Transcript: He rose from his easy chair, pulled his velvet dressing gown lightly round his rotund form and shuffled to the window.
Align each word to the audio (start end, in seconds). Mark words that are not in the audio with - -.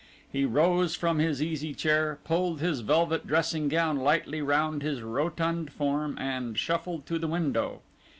He 0.31 0.45
rose 0.45 0.95
from 0.95 1.19
his 1.19 1.43
easy 1.43 1.75
chair, 1.75 2.17
pulled 2.23 2.59
his 2.59 2.79
velvet 2.79 3.27
dressing 3.27 3.67
gown 3.67 3.97
lightly 3.99 4.41
round 4.41 4.81
his 4.81 5.03
rotund 5.03 5.71
form 5.71 6.17
and 6.19 6.57
shuffled 6.57 7.05
to 7.05 7.19
the 7.19 7.27
window. 7.27 7.81